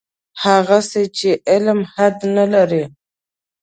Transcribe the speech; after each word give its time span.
هغسې 0.43 1.03
چې 1.17 1.29
علم 1.49 1.79
حد 1.93 2.15
نه 2.35 2.45
لري. 2.53 2.83